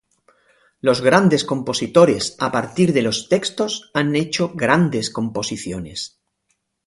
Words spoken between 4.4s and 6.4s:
grandes composiciones.